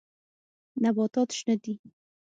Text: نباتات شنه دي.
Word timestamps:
نباتات 0.81 1.29
شنه 1.37 1.55
دي. 1.63 1.73